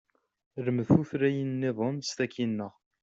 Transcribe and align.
Lmed 0.65 0.87
tutlayin 0.93 1.49
nniḍen 1.55 1.97
s 2.07 2.11
tagi 2.17 2.45
nneɣ! 2.49 2.73